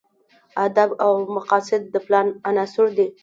اهداف 0.61 0.89
او 1.03 1.11
مقاصد 1.35 1.81
د 1.93 1.95
پلان 2.05 2.27
عناصر 2.49 2.87
دي. 2.97 3.07